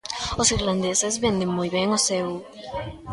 Os 0.41 0.47
irlandeses 0.57 1.15
venden 1.25 1.49
moi 1.57 1.69
ben 1.75 1.89
o 1.97 1.99
seu. 2.09 2.27